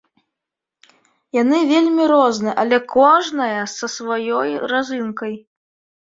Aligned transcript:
Яны 1.41 1.57
вельмі 1.71 2.03
розныя, 2.13 2.55
але 2.61 2.77
кожная 2.93 3.61
са 3.73 3.89
сваёй 3.97 4.49
разынкай. 4.71 5.33